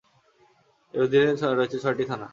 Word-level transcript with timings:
এর 0.93 1.01
অধীনে 1.03 1.25
রয়েছে 1.51 1.77
ছয়টি 1.83 2.03
থানা। 2.09 2.27